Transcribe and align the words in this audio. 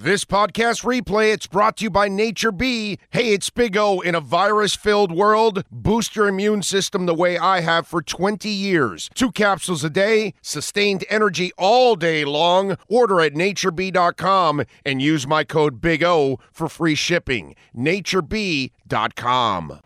This 0.00 0.24
podcast 0.24 0.82
replay, 0.82 1.32
it's 1.32 1.46
brought 1.46 1.76
to 1.76 1.84
you 1.84 1.90
by 1.90 2.08
Nature 2.08 2.50
B. 2.50 2.98
Hey, 3.10 3.32
it's 3.32 3.48
Big 3.48 3.76
O. 3.76 4.00
In 4.00 4.16
a 4.16 4.20
virus-filled 4.20 5.12
world, 5.12 5.62
boost 5.70 6.16
your 6.16 6.26
immune 6.26 6.64
system 6.64 7.06
the 7.06 7.14
way 7.14 7.38
I 7.38 7.60
have 7.60 7.86
for 7.86 8.02
20 8.02 8.48
years. 8.48 9.08
Two 9.14 9.30
capsules 9.30 9.84
a 9.84 9.90
day, 9.90 10.34
sustained 10.42 11.04
energy 11.08 11.52
all 11.56 11.94
day 11.94 12.24
long. 12.24 12.76
Order 12.88 13.20
at 13.20 13.34
natureb.com 13.34 14.64
and 14.84 15.00
use 15.00 15.28
my 15.28 15.44
code 15.44 15.80
Big 15.80 16.02
O 16.02 16.40
for 16.50 16.68
free 16.68 16.96
shipping. 16.96 17.54
natureb.com. 17.76 18.72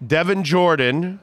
Devin 0.06 0.43
Jordan, 0.43 1.20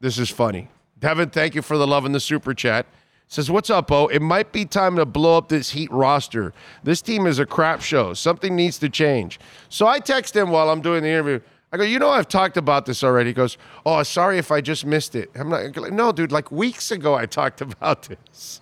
this 0.00 0.16
is 0.18 0.30
funny. 0.30 0.70
Devin, 0.98 1.28
thank 1.28 1.54
you 1.54 1.60
for 1.60 1.76
the 1.76 1.86
love 1.86 2.06
in 2.06 2.12
the 2.12 2.20
super 2.20 2.54
chat. 2.54 2.86
Says, 3.32 3.50
What's 3.50 3.70
up, 3.70 3.86
Bo? 3.86 4.08
It 4.08 4.20
might 4.20 4.52
be 4.52 4.66
time 4.66 4.96
to 4.96 5.06
blow 5.06 5.38
up 5.38 5.48
this 5.48 5.70
Heat 5.70 5.90
roster. 5.90 6.52
This 6.84 7.00
team 7.00 7.26
is 7.26 7.38
a 7.38 7.46
crap 7.46 7.80
show. 7.80 8.12
Something 8.12 8.54
needs 8.54 8.78
to 8.80 8.90
change. 8.90 9.40
So 9.70 9.86
I 9.86 10.00
text 10.00 10.36
him 10.36 10.50
while 10.50 10.68
I'm 10.68 10.82
doing 10.82 11.02
the 11.02 11.08
interview. 11.08 11.40
I 11.72 11.78
go, 11.78 11.82
You 11.82 11.98
know, 11.98 12.10
I've 12.10 12.28
talked 12.28 12.58
about 12.58 12.84
this 12.84 13.02
already. 13.02 13.30
He 13.30 13.32
goes, 13.32 13.56
Oh, 13.86 14.02
sorry 14.02 14.36
if 14.36 14.52
I 14.52 14.60
just 14.60 14.84
missed 14.84 15.14
it. 15.14 15.30
I'm 15.34 15.48
not, 15.48 15.74
no, 15.90 16.12
dude, 16.12 16.30
like 16.30 16.52
weeks 16.52 16.90
ago 16.90 17.14
I 17.14 17.24
talked 17.24 17.60
about 17.62 18.02
this. 18.02 18.60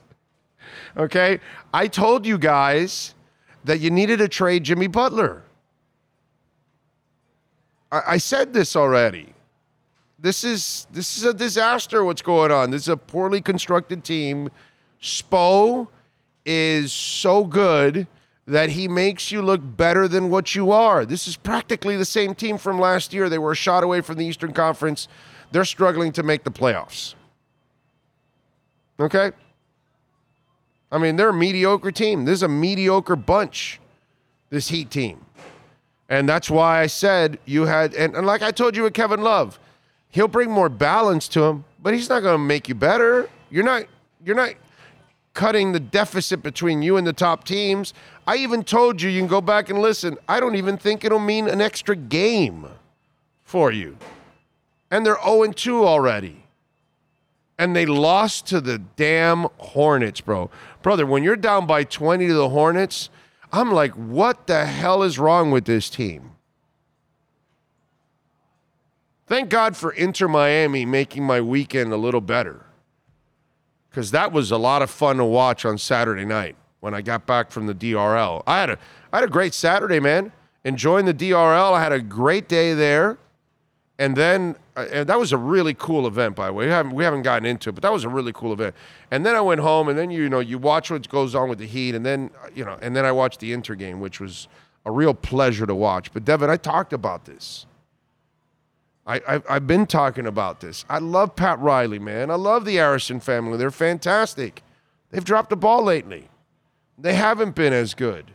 Okay. 0.96 1.40
I 1.74 1.88
told 1.88 2.24
you 2.24 2.38
guys 2.38 3.16
that 3.64 3.80
you 3.80 3.90
needed 3.90 4.20
to 4.20 4.28
trade 4.28 4.62
Jimmy 4.62 4.86
Butler. 4.86 5.42
I, 7.90 8.02
I 8.06 8.16
said 8.18 8.52
this 8.52 8.76
already 8.76 9.34
this 10.20 10.44
is 10.44 10.86
this 10.92 11.16
is 11.16 11.24
a 11.24 11.32
disaster. 11.32 12.04
What's 12.04 12.22
going 12.22 12.50
on? 12.50 12.70
This 12.70 12.82
is 12.82 12.88
a 12.88 12.96
poorly 12.96 13.40
constructed 13.40 14.04
team. 14.04 14.50
Spo 15.00 15.88
is 16.44 16.92
so 16.92 17.44
good 17.44 18.06
that 18.46 18.70
he 18.70 18.88
makes 18.88 19.30
you 19.30 19.40
look 19.40 19.60
better 19.62 20.08
than 20.08 20.28
what 20.28 20.54
you 20.54 20.72
are. 20.72 21.06
This 21.06 21.28
is 21.28 21.36
practically 21.36 21.96
the 21.96 22.04
same 22.04 22.34
team 22.34 22.58
from 22.58 22.80
last 22.80 23.14
year. 23.14 23.28
They 23.28 23.38
were 23.38 23.52
a 23.52 23.56
shot 23.56 23.84
away 23.84 24.00
from 24.00 24.16
the 24.16 24.26
Eastern 24.26 24.52
Conference. 24.52 25.08
They're 25.52 25.64
struggling 25.64 26.12
to 26.12 26.22
make 26.22 26.44
the 26.44 26.50
playoffs. 26.50 27.14
Okay? 28.98 29.30
I 30.92 30.98
mean, 30.98 31.16
they're 31.16 31.28
a 31.28 31.34
mediocre 31.34 31.92
team. 31.92 32.24
This 32.24 32.36
is 32.36 32.42
a 32.42 32.48
mediocre 32.48 33.16
bunch, 33.16 33.80
this 34.50 34.68
Heat 34.68 34.90
team. 34.90 35.24
And 36.08 36.28
that's 36.28 36.50
why 36.50 36.80
I 36.80 36.88
said 36.88 37.38
you 37.44 37.66
had, 37.66 37.94
and, 37.94 38.16
and 38.16 38.26
like 38.26 38.42
I 38.42 38.50
told 38.50 38.76
you 38.76 38.82
with 38.82 38.94
Kevin 38.94 39.22
Love, 39.22 39.60
he'll 40.10 40.28
bring 40.28 40.50
more 40.50 40.68
balance 40.68 41.28
to 41.28 41.44
him, 41.44 41.64
but 41.82 41.94
he's 41.94 42.08
not 42.08 42.20
going 42.20 42.34
to 42.34 42.44
make 42.44 42.68
you 42.68 42.74
better. 42.74 43.28
You're 43.50 43.64
not 43.64 43.84
you're 44.24 44.36
not 44.36 44.54
cutting 45.32 45.72
the 45.72 45.80
deficit 45.80 46.42
between 46.42 46.82
you 46.82 46.96
and 46.96 47.06
the 47.06 47.12
top 47.12 47.44
teams. 47.44 47.94
I 48.26 48.36
even 48.36 48.62
told 48.62 49.00
you 49.00 49.08
you 49.08 49.20
can 49.20 49.28
go 49.28 49.40
back 49.40 49.70
and 49.70 49.80
listen. 49.80 50.18
I 50.28 50.40
don't 50.40 50.56
even 50.56 50.76
think 50.76 51.04
it'll 51.04 51.18
mean 51.18 51.48
an 51.48 51.60
extra 51.60 51.96
game 51.96 52.66
for 53.42 53.72
you. 53.72 53.96
And 54.90 55.06
they're 55.06 55.22
0 55.22 55.52
2 55.52 55.84
already. 55.86 56.44
And 57.58 57.76
they 57.76 57.86
lost 57.86 58.46
to 58.48 58.60
the 58.60 58.78
damn 58.78 59.46
Hornets, 59.58 60.20
bro. 60.20 60.50
Brother, 60.82 61.06
when 61.06 61.22
you're 61.22 61.36
down 61.36 61.66
by 61.66 61.84
20 61.84 62.26
to 62.26 62.34
the 62.34 62.48
Hornets, 62.48 63.10
I'm 63.52 63.72
like, 63.72 63.92
what 63.92 64.46
the 64.46 64.64
hell 64.64 65.02
is 65.02 65.18
wrong 65.18 65.50
with 65.50 65.66
this 65.66 65.90
team? 65.90 66.32
Thank 69.30 69.48
God 69.48 69.76
for 69.76 69.92
Inter 69.92 70.26
Miami 70.26 70.84
making 70.84 71.22
my 71.22 71.40
weekend 71.40 71.92
a 71.92 71.96
little 71.96 72.20
better. 72.20 72.66
Because 73.88 74.10
that 74.10 74.32
was 74.32 74.50
a 74.50 74.56
lot 74.56 74.82
of 74.82 74.90
fun 74.90 75.18
to 75.18 75.24
watch 75.24 75.64
on 75.64 75.78
Saturday 75.78 76.24
night 76.24 76.56
when 76.80 76.94
I 76.94 77.00
got 77.00 77.26
back 77.26 77.52
from 77.52 77.68
the 77.68 77.74
DRL. 77.74 78.42
I 78.44 78.58
had 78.58 78.70
a, 78.70 78.78
I 79.12 79.20
had 79.20 79.28
a 79.28 79.30
great 79.30 79.54
Saturday, 79.54 80.00
man. 80.00 80.32
Enjoying 80.64 81.06
the 81.06 81.14
DRL. 81.14 81.72
I 81.72 81.80
had 81.80 81.92
a 81.92 82.00
great 82.00 82.48
day 82.48 82.74
there. 82.74 83.18
And 84.00 84.16
then 84.16 84.56
uh, 84.76 84.86
and 84.92 85.08
that 85.08 85.20
was 85.20 85.30
a 85.30 85.36
really 85.36 85.74
cool 85.74 86.08
event, 86.08 86.34
by 86.34 86.48
the 86.48 86.52
way. 86.52 86.64
We 86.64 86.72
haven't, 86.72 86.92
we 86.92 87.04
haven't 87.04 87.22
gotten 87.22 87.46
into 87.46 87.68
it, 87.68 87.74
but 87.74 87.82
that 87.82 87.92
was 87.92 88.02
a 88.02 88.08
really 88.08 88.32
cool 88.32 88.52
event. 88.52 88.74
And 89.12 89.24
then 89.24 89.36
I 89.36 89.40
went 89.40 89.60
home, 89.60 89.88
and 89.88 89.96
then 89.96 90.10
you 90.10 90.28
know 90.28 90.40
you 90.40 90.58
watch 90.58 90.90
what 90.90 91.08
goes 91.08 91.36
on 91.36 91.48
with 91.48 91.58
the 91.58 91.66
Heat, 91.66 91.94
and 91.94 92.04
then 92.04 92.30
uh, 92.42 92.48
you 92.52 92.64
know, 92.64 92.78
and 92.82 92.96
then 92.96 93.04
I 93.04 93.12
watched 93.12 93.38
the 93.38 93.52
Inter 93.52 93.76
game, 93.76 94.00
which 94.00 94.18
was 94.18 94.48
a 94.86 94.90
real 94.90 95.14
pleasure 95.14 95.66
to 95.66 95.74
watch. 95.74 96.12
But 96.12 96.24
Devin, 96.24 96.50
I 96.50 96.56
talked 96.56 96.92
about 96.92 97.26
this. 97.26 97.66
I, 99.10 99.42
I've 99.48 99.66
been 99.66 99.86
talking 99.86 100.26
about 100.26 100.60
this. 100.60 100.84
I 100.88 100.98
love 100.98 101.34
Pat 101.34 101.58
Riley, 101.58 101.98
man. 101.98 102.30
I 102.30 102.36
love 102.36 102.64
the 102.64 102.76
Arison 102.76 103.20
family. 103.20 103.58
They're 103.58 103.72
fantastic. 103.72 104.62
They've 105.10 105.24
dropped 105.24 105.50
the 105.50 105.56
ball 105.56 105.82
lately. 105.82 106.28
They 106.96 107.14
haven't 107.14 107.54
been 107.56 107.72
as 107.72 107.94
good. 107.94 108.30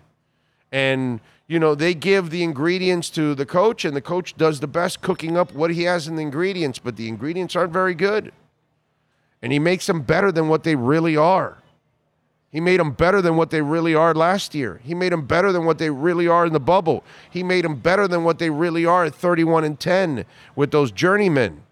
And, 0.71 1.21
you 1.47 1.59
know, 1.59 1.75
they 1.75 1.93
give 1.93 2.29
the 2.29 2.43
ingredients 2.43 3.09
to 3.11 3.35
the 3.35 3.45
coach, 3.45 3.85
and 3.85 3.95
the 3.95 4.01
coach 4.01 4.35
does 4.35 4.59
the 4.59 4.67
best 4.67 5.01
cooking 5.01 5.37
up 5.37 5.53
what 5.53 5.71
he 5.71 5.83
has 5.83 6.07
in 6.07 6.17
the 6.17 6.21
ingredients, 6.21 6.79
but 6.79 6.97
the 6.97 7.07
ingredients 7.07 7.55
aren't 7.55 7.71
very 7.71 7.95
good. 7.95 8.33
And 9.41 9.53
he 9.53 9.59
makes 9.59 9.87
them 9.87 10.01
better 10.01 10.31
than 10.31 10.49
what 10.49 10.63
they 10.63 10.75
really 10.75 11.15
are. 11.15 11.59
He 12.55 12.61
made 12.61 12.79
them 12.79 12.93
better 12.93 13.21
than 13.21 13.35
what 13.35 13.49
they 13.49 13.61
really 13.61 13.95
are 13.95 14.13
last 14.13 14.55
year. 14.55 14.79
He 14.81 14.95
made 14.95 15.11
them 15.11 15.25
better 15.25 15.51
than 15.51 15.65
what 15.65 15.77
they 15.77 15.89
really 15.89 16.25
are 16.25 16.45
in 16.45 16.53
the 16.53 16.59
bubble. 16.61 17.03
He 17.29 17.43
made 17.43 17.65
them 17.65 17.75
better 17.75 18.07
than 18.07 18.23
what 18.23 18.39
they 18.39 18.49
really 18.49 18.85
are 18.85 19.03
at 19.03 19.13
31 19.13 19.65
and 19.65 19.77
10 19.77 20.23
with 20.55 20.71
those 20.71 20.89
journeymen. 20.93 21.63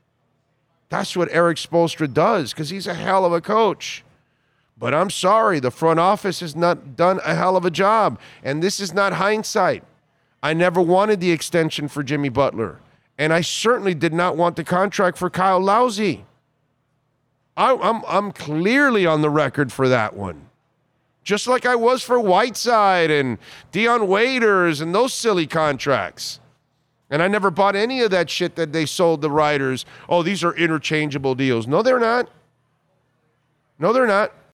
That's 0.90 1.16
what 1.16 1.32
Erik 1.32 1.58
Spoelstra 1.58 2.14
does 2.14 2.52
because 2.52 2.70
he's 2.70 2.86
a 2.86 2.96
hell 2.96 3.24
of 3.24 3.32
a 3.32 3.40
coach. 3.40 4.04
But 4.78 4.94
I'm 4.94 5.10
sorry, 5.10 5.62
the 5.62 5.72
front 5.72 6.02
office 6.02 6.42
has 6.42 6.54
not 6.54 6.98
done 6.98 7.22
a 7.24 7.34
hell 7.34 7.56
of 7.56 7.64
a 7.64 7.72
job. 7.72 8.20
And 8.44 8.62
this 8.62 8.82
is 8.82 8.94
not 8.94 9.14
hindsight. 9.14 9.86
I 10.44 10.54
never 10.54 10.82
wanted 10.82 11.22
the 11.22 11.32
extension 11.32 11.88
for 11.88 12.04
Jimmy 12.04 12.28
Butler. 12.28 12.82
And 13.18 13.32
I 13.32 13.40
certainly 13.40 13.94
did 13.94 14.14
not 14.14 14.36
want 14.36 14.58
the 14.58 14.66
contract 14.66 15.18
for 15.18 15.30
Kyle 15.30 15.62
Lowry. 15.62 16.26
I, 17.56 17.74
I'm, 17.74 18.04
I'm 18.06 18.34
clearly 18.34 19.06
on 19.06 19.22
the 19.22 19.30
record 19.30 19.72
for 19.72 19.88
that 19.88 20.14
one 20.14 20.50
just 21.24 21.48
like 21.48 21.66
I 21.66 21.76
was 21.76 22.04
for 22.04 22.20
Whiteside 22.20 23.10
and 23.10 23.38
Dion 23.72 24.08
Waiters 24.08 24.82
and 24.82 24.94
those 24.94 25.14
silly 25.14 25.48
contracts. 25.48 26.40
And 27.10 27.22
I 27.22 27.28
never 27.28 27.52
bought 27.52 27.76
any 27.76 28.02
of 28.02 28.12
that 28.12 28.30
shit 28.30 28.56
that 28.56 28.74
they 28.74 28.86
sold 28.86 29.22
the 29.22 29.30
writers. 29.30 29.86
Oh, 30.10 30.24
these 30.24 30.44
are 30.44 30.54
interchangeable 30.56 31.36
deals. 31.36 31.68
No, 31.68 31.82
they're 31.82 32.00
not. 32.00 32.30
No, 33.78 33.94
they're 33.94 34.08
not. 34.08 34.34